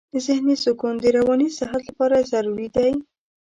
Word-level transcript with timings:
ذهني 0.25 0.55
سکون 0.63 0.93
د 0.99 1.05
رواني 1.17 1.47
صحت 1.57 1.81
لپاره 1.89 2.27
ضروري 2.31 2.67
دی. 2.75 2.91